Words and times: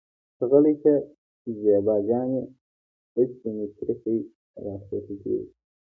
ته 0.37 0.43
غلې 0.51 0.73
شه 0.81 0.93
زېبا 1.59 1.95
جانې 2.07 2.41
اسې 3.21 3.47
مې 3.55 3.65
تريخی 3.75 4.17
راخوټکېږي. 4.65 5.41